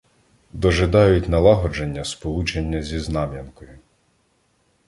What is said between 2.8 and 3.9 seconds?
зі Знам’янкою.